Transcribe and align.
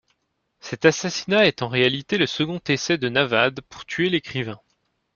Cet 0.61 0.85
assassinat 0.85 1.45
est 1.45 1.61
en 1.61 1.67
réalité 1.67 2.17
le 2.17 2.25
second 2.25 2.59
essai 2.67 2.97
de 2.97 3.07
Navvad 3.07 3.61
pour 3.69 3.85
tuer 3.85 4.09
l’écrivain. 4.09 4.59